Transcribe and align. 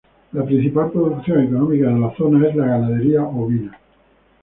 La 0.33 0.43
principal 0.43 0.89
producción 0.91 1.43
económica 1.43 1.85
de 1.89 1.99
la 1.99 2.15
zona 2.15 2.47
es 2.49 2.55
la 2.55 2.65
ganadería 2.65 3.21
ovina. 3.21 3.77